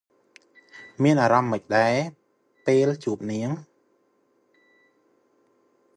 [1.03, 1.95] មានអារម្មណ៍ម៉េចដែរ
[2.67, 3.49] ពេលជួបនាង?